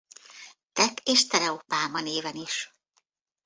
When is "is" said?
2.35-2.67